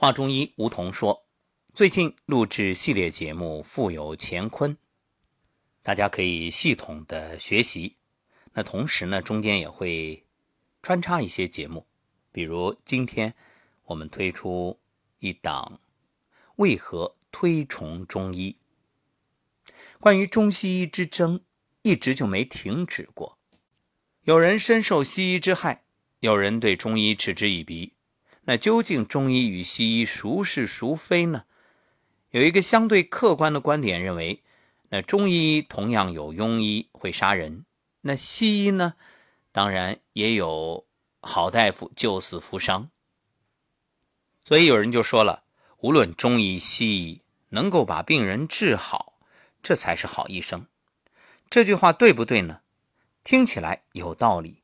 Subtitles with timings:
[0.00, 1.26] 话中医吴桐说，
[1.74, 4.74] 最近录制系列节目《富有乾坤》，
[5.82, 7.96] 大家可以系统的学习。
[8.52, 10.24] 那同时呢，中间也会
[10.84, 11.88] 穿插一些节目，
[12.30, 13.34] 比如今天
[13.86, 14.78] 我们推出
[15.18, 15.80] 一档
[16.54, 18.56] 《为何推崇中医》。
[19.98, 21.40] 关于中西医之争，
[21.82, 23.40] 一直就没停止过。
[24.22, 25.82] 有人深受西医之害，
[26.20, 27.94] 有人对中医嗤之以鼻。
[28.50, 31.44] 那究竟中医与西医孰是孰非呢？
[32.30, 34.42] 有一个相对客观的观点认为，
[34.88, 37.66] 那中医同样有庸医会杀人，
[38.00, 38.94] 那西医呢，
[39.52, 40.86] 当然也有
[41.20, 42.88] 好大夫救死扶伤。
[44.46, 45.42] 所以有人就说了，
[45.80, 49.18] 无论中医西医，能够把病人治好，
[49.62, 50.66] 这才是好医生。
[51.50, 52.62] 这句话对不对呢？
[53.22, 54.62] 听起来有道理。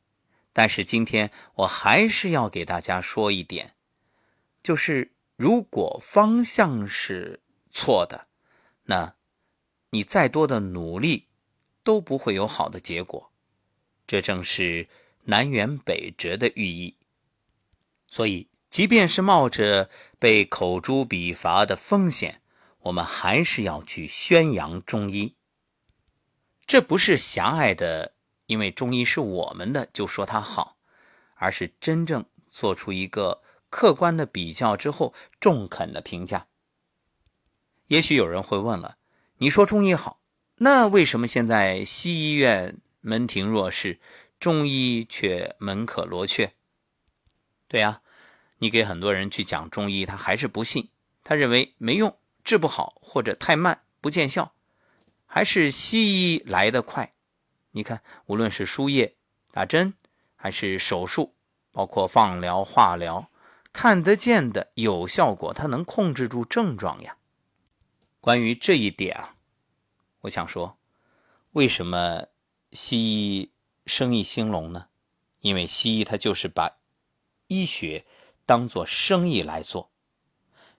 [0.57, 3.74] 但是今天我还是要给大家说一点，
[4.65, 8.27] 就是如果方向是错的，
[8.87, 9.15] 那
[9.91, 11.29] 你再多的努力
[11.85, 13.31] 都不会有好的结果。
[14.07, 14.89] 这正是
[15.25, 16.97] 南辕北辙的寓意。
[18.09, 22.43] 所以，即便是冒着被口诛笔伐的风险，
[22.81, 25.37] 我们还是要去宣扬中医。
[26.67, 28.15] 这不是狭隘的。
[28.47, 30.77] 因为中医是我们的，就说它好，
[31.37, 33.41] 而是真正做出一个
[33.75, 36.47] 客观的比较之后，中肯的评价。
[37.89, 38.99] 也许有人会问了：
[39.39, 40.21] 你说中医好，
[40.59, 43.99] 那为什么现在西医院门庭若市，
[44.39, 46.55] 中医却门可罗雀？
[47.67, 48.01] 对呀，
[48.59, 50.91] 你给很多人去讲中医，他还是不信，
[51.25, 54.55] 他认为没用，治不好，或者太慢不见效，
[55.27, 57.13] 还是西医来得快。
[57.73, 59.17] 你看，无论是输液、
[59.51, 59.95] 打针，
[60.37, 61.35] 还是手术，
[61.73, 63.33] 包括放疗、化疗，
[63.75, 67.19] 看得见的有效果，它能控制住症状呀。
[68.21, 69.37] 关于这一点啊，
[70.23, 70.79] 我想说，
[71.51, 72.29] 为什么
[72.73, 72.99] 西
[73.37, 73.51] 医
[73.85, 74.87] 生意兴隆呢？
[75.41, 76.79] 因为西医它就是把
[77.49, 78.07] 医学
[78.47, 79.91] 当做生意来做，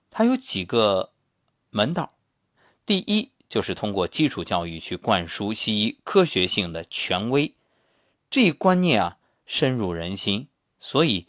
[0.09, 1.11] 它有几个
[1.69, 2.15] 门道。
[2.83, 3.29] 第一。
[3.47, 7.53] 就是通过基础教育去灌输西医科学性的权威，
[8.29, 10.49] 这一观念啊深入人心。
[10.79, 11.27] 所以，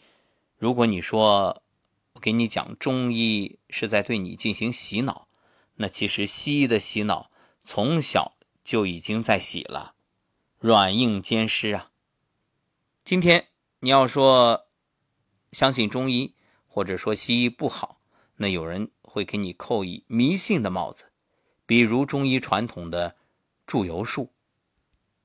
[0.57, 1.61] 如果你说
[2.13, 5.27] 我给你讲中医是在对你进行洗脑，
[5.75, 7.29] 那其实西医的洗脑
[7.63, 9.93] 从小就已经在洗了，
[10.57, 11.91] 软硬兼施啊。
[13.03, 13.49] 今天
[13.81, 14.67] 你要说
[15.51, 16.33] 相信中医，
[16.67, 18.01] 或者说西医不好，
[18.37, 21.11] 那有人会给你扣以迷信的帽子。
[21.67, 23.15] 比如中医传统的
[23.67, 24.31] 祝由术，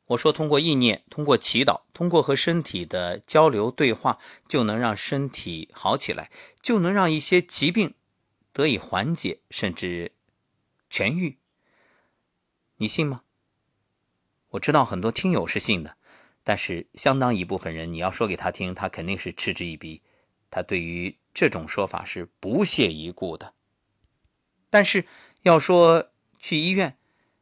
[0.09, 4.19] 我说通过意念、通过祈祷、通过和身体的交流对话，
[4.49, 6.31] 就能让身体好起来，
[6.61, 7.95] 就能让一些疾病
[8.53, 10.13] 得以缓解，甚至
[10.91, 11.39] 痊愈。
[12.77, 13.23] 你信吗？
[14.51, 15.97] 我知道很多听友是信的，
[16.43, 20.03] 但是相当一部分人，你要说给他听，他肯定是嗤之以鼻，
[20.51, 23.55] 他对于这种说法是不屑一顾的。
[24.69, 25.07] 但是
[25.43, 26.99] 要说，去医院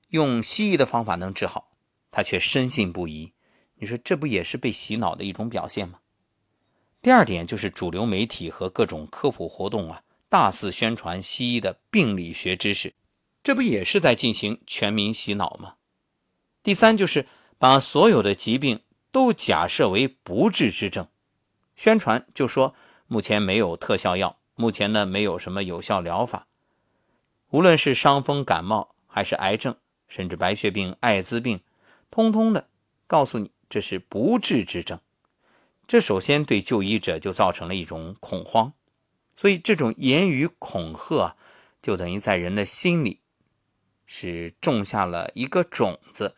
[0.09, 1.70] 用西医的方法能治好，
[2.11, 3.33] 他却深信不疑。
[3.77, 6.01] 你说这不也是被洗脑的一种表现吗？
[7.01, 12.93] 第二点就是主流媒体和各种科普活动啊，大肆宣传西医的病理学知识，
[13.43, 15.77] 这不也是在进行全民洗脑吗？
[16.63, 17.27] 第三就是
[17.59, 21.09] 把所有的疾病都假设为不治之症，
[21.75, 22.75] 宣传就说
[23.07, 26.47] 目前没有特效药，目前呢没有什么有效疗法。
[27.49, 29.75] 无论是伤风感冒，还是癌症，
[30.07, 31.61] 甚至白血病、艾滋病，
[32.11, 32.69] 通通的
[33.07, 35.01] 告诉你这是不治之症。
[35.87, 38.73] 这首先对就医者就造成了一种恐慌，
[39.37, 41.37] 所以这种言语恐吓啊，
[41.81, 43.21] 就等于在人的心里
[44.07, 46.37] 是种下了一个种子，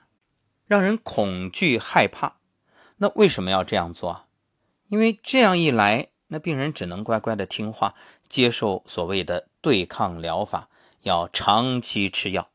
[0.66, 2.36] 让人恐惧害怕。
[2.96, 4.26] 那为什么要这样做啊？
[4.88, 7.94] 因为这样一来，那病人只能乖乖的听话，
[8.28, 10.68] 接受所谓的对抗疗法。
[11.02, 12.52] 要长期吃药，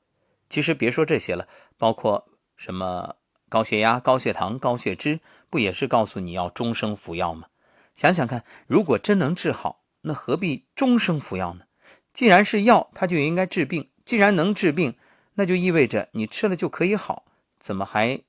[0.50, 2.27] 其实别说这些了，包括
[2.58, 3.16] 什么
[3.48, 7.48] 高血压、高血糖、高血脂，不也是告诉你要终生服药吗？
[7.96, 11.66] 想想看，如果真能治好，那何必终生服药呢？
[12.12, 14.98] 既然是药，它就应该治病；既然能治病，
[15.36, 17.26] 那就意味着你吃了就可以好，
[17.60, 18.22] 怎么还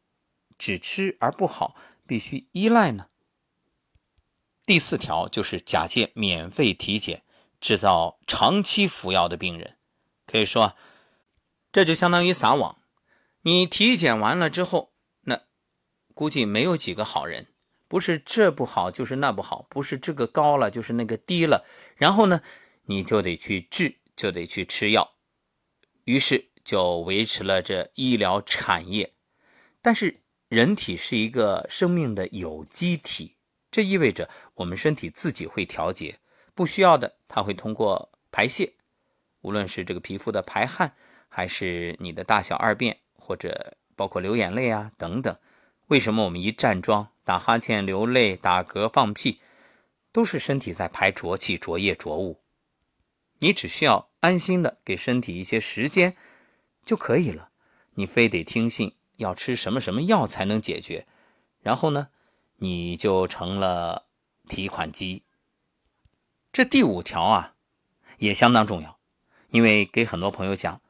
[0.59, 1.75] 只吃而不好，
[2.07, 3.09] 必须依赖呢？
[4.65, 7.23] 第四条就是假借免费体检，
[7.61, 9.77] 制造长期服药的病人。
[10.27, 10.77] 可以说，
[11.73, 12.78] 这就相当于撒网。
[13.49, 14.93] 你体检完了之后，
[15.23, 15.41] 那
[16.13, 17.47] 估计没有几个好人，
[17.89, 21.65] 不是这不好就是那不好，不是这个高了就是那个低了。
[21.97, 22.43] 然后呢，
[22.85, 25.15] 你就得去治，就得去吃药，
[26.05, 29.15] 于是就维持了这医疗产业。
[29.81, 33.37] 但是人体是一个生命的有机体，
[33.71, 36.19] 这意味着我们身体自己会调节，
[36.55, 38.75] 不需要的它会通过排泄，
[39.41, 40.95] 无论是这个皮肤的排汗，
[41.31, 45.37] 还是你的大小二便，或者包括流眼泪啊等等。
[45.89, 49.41] 为什么我们一站桩、打哈欠、流泪、打嗝、放屁，
[50.13, 52.41] 都是身体在排浊气、浊液、浊物？
[53.39, 56.17] 你只需要安心的给身体一些时间
[56.85, 57.51] 就可以了。
[57.95, 61.07] 你非得听信要吃什么什么药才能解决，
[61.61, 62.09] 然后呢，
[62.57, 64.07] 你就成了
[64.49, 65.25] 提款机。
[66.53, 67.55] 这第五条啊，
[68.19, 68.99] 也相当重要，
[69.51, 70.81] 因为给很多朋友讲，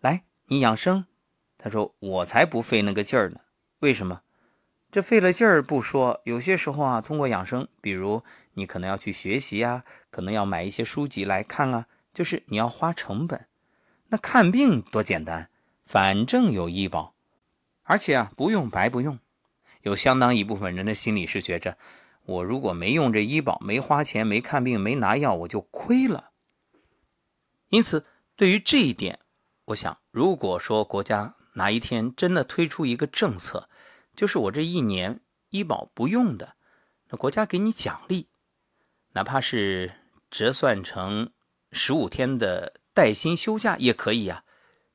[0.00, 1.06] 来你养生，
[1.58, 3.40] 他说我才不费那个劲儿呢。
[3.80, 4.22] 为什么？
[4.90, 8.22] 这费了劲儿不说，有些时候啊，通过养生，比如
[8.54, 13.46] 你可能要去学习啊，可能要买一些书籍来看啊，就是你要花成本。
[14.08, 15.50] 那看病多简单，
[15.84, 17.12] 反正有医保，
[17.82, 19.18] 而且啊不用白不用。
[19.82, 21.76] 有相当一部分人的心理是觉着，
[22.24, 26.30] 我如果没用这医保，没花钱，没看病，没拿药，我就亏了。
[27.68, 29.18] 因此，对于这一点，
[29.66, 33.68] 我想，如果说国家哪一天真的推出一个政策，
[34.16, 35.20] 就是我这一年
[35.50, 36.54] 医保不用的，
[37.10, 38.28] 那国家给你奖励，
[39.12, 39.92] 哪怕是
[40.30, 41.32] 折算成
[41.72, 44.44] 十五天的带薪休假也可以呀。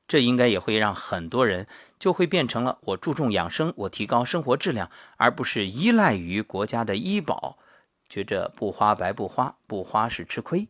[0.06, 1.66] 这应该也会让很多人
[1.98, 7.58] 就会变成了我注重养生，我提高生活质量，而不是依赖于国家的医保，
[8.08, 10.68] 觉着不花白不花，不花是吃亏。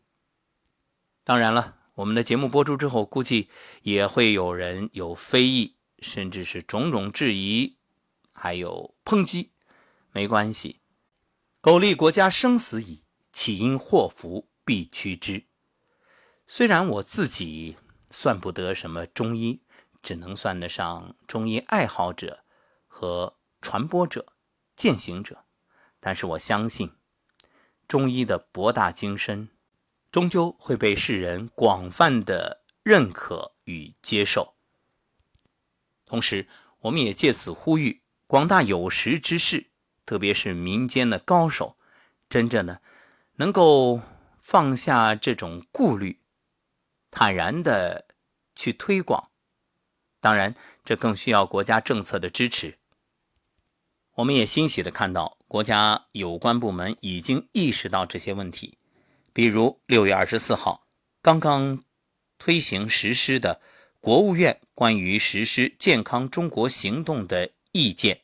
[1.24, 3.48] 当然了，我们的节目播出之后，估计
[3.82, 7.76] 也会有人有非议，甚至是种种质疑。
[8.32, 9.52] 还有抨击，
[10.10, 10.80] 没关系。
[11.60, 15.44] 苟利国家生死以，岂因祸福必趋之。
[16.46, 17.78] 虽然我自己
[18.10, 19.62] 算不得什么中医，
[20.02, 22.44] 只能算得上中医爱好者
[22.86, 24.34] 和传播者、
[24.76, 25.44] 践行者，
[26.00, 26.92] 但是我相信，
[27.88, 29.48] 中医的博大精深，
[30.12, 34.53] 终究会被世人广泛的认可与接受。
[36.14, 36.46] 同时，
[36.82, 38.02] 我们也借此呼吁。
[38.28, 39.66] 广大有识之士，
[40.06, 41.76] 特别是民间的高手，
[42.28, 42.80] 真正的
[43.34, 44.00] 能够
[44.38, 46.20] 放下这种顾虑，
[47.10, 48.06] 坦然的
[48.54, 49.32] 去推广。
[50.20, 52.78] 当然，这更需要国家政策的支持。
[54.12, 58.78] 我们也欣喜的看到，国家有关部门已经意识到这些问题。
[59.32, 60.86] 比如六月二十四号
[61.20, 61.82] 刚刚
[62.38, 63.60] 推行实施的
[64.04, 67.52] 国务院关于实施健康中国行动的。
[67.72, 68.20] 意见，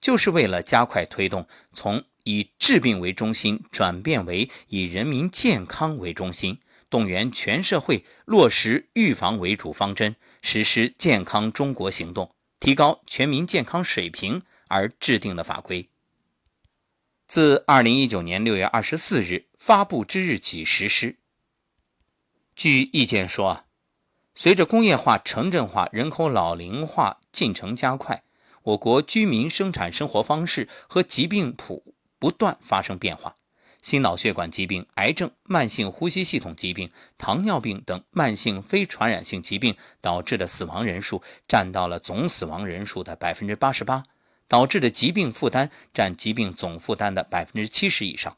[0.00, 6.58] 就是为了加快推动从以治病为中心转变为以人民健康为中心，
[6.88, 15.90] 动员全社会落实预防为主方针，实施健康中国行动，提高全民健康水平而制定的法规。
[17.28, 21.18] 自二零一九年六月二十四日发布之日起实施。
[22.56, 23.66] 据意见说啊，
[24.34, 28.22] 随着工业化、城镇化、人口老龄化进程加快。
[28.62, 33.36] 我国居民生产生活方式和疾病谱不断发生变化，
[33.80, 44.04] 心脑血管疾病、癌症、慢性呼吸系统疾病、糖尿病等慢性非传染性疾病导致的死亡人数占到了总死亡人数的百分之八十八，
[44.46, 48.36] 导致的疾病负担占疾病总负担的百分之七十以上。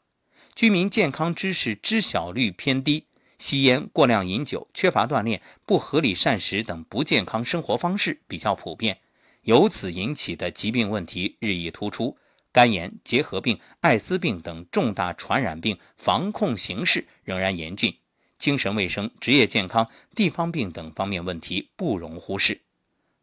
[0.55, 3.07] 居民健康知识知晓率偏低，
[3.43, 8.99] 吸烟、过量饮酒、缺乏锻炼、不合理膳食等不健康生活方式比较普遍。
[9.41, 12.15] 由此引起的疾病问题日益突出，
[12.53, 17.93] 肝炎、结核病、艾滋病等重大传染病防控形势仍然严峻，
[18.37, 22.61] 精神卫生、职业健康、地方病等方面问题不容忽视。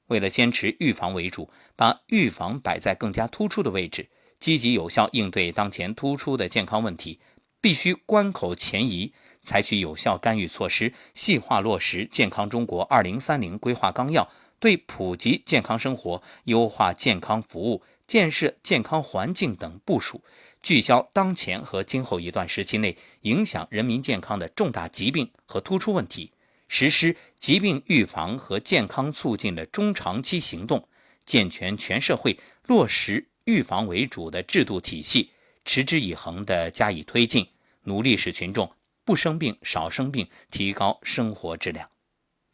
[0.08, 7.18] 为了坚持预防为主，把预防摆在更加突出的位置，积极有效应对当前突出的健康问题，
[7.62, 14.24] 必须关口前移，采取有效干预措施，细化落实《健康中国二零三零规划纲要》。
[14.60, 20.22] 对普及健康生活、优化健康服务、建设健康环境等部署，
[20.62, 26.32] 聚焦当前和今后一段时期内影响人民健康的重大疾病和突出问题，
[26.68, 30.86] 实施疾病预防和健康促进的中长期行动，
[31.24, 35.30] 健全全社会落实预防为主的制度体系，
[35.64, 37.46] 持之以恒地加以推进，
[37.84, 38.70] 努力使群众
[39.04, 41.90] 不生病，少生病，提高生活质量。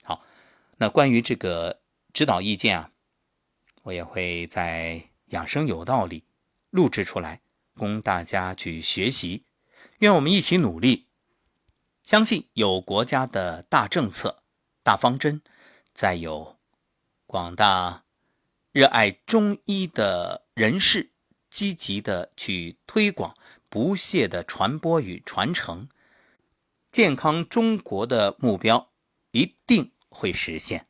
[0.03, 0.25] 好，
[0.79, 1.81] 那关于这个
[2.13, 2.91] 指导意见啊，
[3.83, 6.25] 我也会在养生有道理
[6.71, 7.41] 录制出来，
[7.75, 9.43] 供大家去学习。
[9.99, 11.07] 愿我们一起努力，
[12.03, 14.43] 相信有国家的大政策、
[14.83, 15.43] 大方针，
[15.93, 16.57] 再有
[17.27, 18.05] 广大
[18.73, 21.11] 热爱中医的人士
[21.51, 23.37] 积极的去推广，
[23.69, 25.89] 不懈的传播与传承。
[26.97, 28.89] 健康中国的目标
[29.31, 30.86] 一定会实现。